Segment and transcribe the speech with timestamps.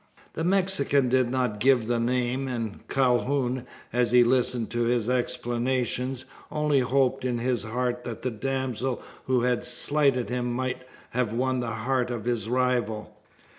[0.33, 6.25] The Mexican did not give the name; and Calhoun, as he listened to his explanations,
[6.51, 11.59] only hoped in his heart that the damsel who had slighted him might have won
[11.59, 13.15] the heart of his rival.